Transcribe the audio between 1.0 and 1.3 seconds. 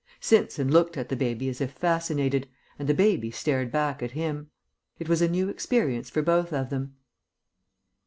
the